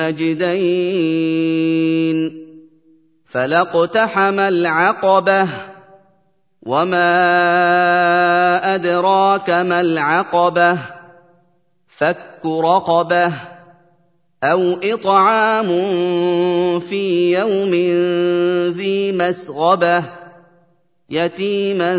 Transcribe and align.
النجدين 0.00 1.60
فلاقتحم 3.32 4.40
العقبة 4.40 5.48
وما 6.62 7.04
أدراك 8.74 9.50
ما 9.50 9.80
العقبة 9.80 10.78
فك 11.88 12.46
رقبة 12.46 13.32
أو 14.44 14.78
إطعام 14.84 15.68
في 16.80 17.32
يوم 17.38 17.70
ذي 18.76 19.12
مسغبة 19.12 20.02
يتيما 21.10 21.96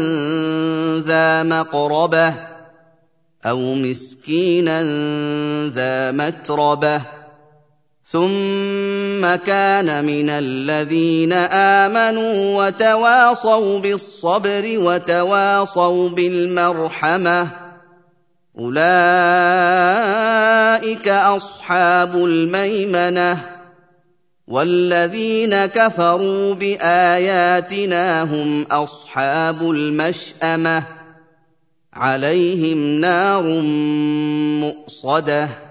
ذا 1.05 1.43
مقربة 1.43 2.33
أو 3.45 3.73
مسكينا 3.73 4.83
ذا 5.69 6.11
متربة 6.11 7.01
ثم 8.11 9.35
كان 9.35 10.05
من 10.05 10.29
الذين 10.29 11.33
آمنوا 11.33 12.67
وتواصوا 12.67 13.79
بالصبر 13.79 14.63
وتواصوا 14.65 16.09
بالمرحمة. 16.09 17.47
أولئك 18.59 18.77
أصحاب 21.07 22.15
الميمنة 22.15 23.37
والذين 24.47 25.65
كفروا 25.65 26.53
بآياتنا 26.53 28.23
هم 28.23 28.63
أصحاب 28.71 29.71
المشأمة. 29.71 30.83
عليهم 31.93 32.77
نار 32.77 33.43
مؤصدة. 34.59 35.70